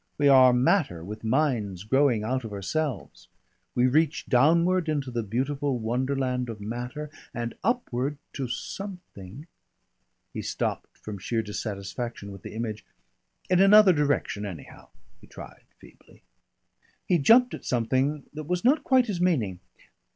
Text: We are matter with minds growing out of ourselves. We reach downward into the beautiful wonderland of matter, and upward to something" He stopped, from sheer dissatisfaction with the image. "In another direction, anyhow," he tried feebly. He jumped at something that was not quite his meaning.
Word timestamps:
We 0.17 0.27
are 0.29 0.51
matter 0.51 1.05
with 1.05 1.23
minds 1.23 1.83
growing 1.83 2.23
out 2.23 2.43
of 2.43 2.51
ourselves. 2.51 3.27
We 3.75 3.85
reach 3.85 4.25
downward 4.25 4.89
into 4.89 5.11
the 5.11 5.21
beautiful 5.21 5.77
wonderland 5.77 6.49
of 6.49 6.59
matter, 6.59 7.11
and 7.35 7.53
upward 7.63 8.17
to 8.33 8.47
something" 8.47 9.45
He 10.33 10.41
stopped, 10.41 10.97
from 10.97 11.19
sheer 11.19 11.43
dissatisfaction 11.43 12.31
with 12.31 12.41
the 12.41 12.55
image. 12.55 12.83
"In 13.47 13.59
another 13.59 13.93
direction, 13.93 14.43
anyhow," 14.43 14.89
he 15.19 15.27
tried 15.27 15.65
feebly. 15.77 16.23
He 17.05 17.19
jumped 17.19 17.53
at 17.53 17.63
something 17.63 18.23
that 18.33 18.47
was 18.47 18.65
not 18.65 18.83
quite 18.83 19.05
his 19.05 19.21
meaning. 19.21 19.59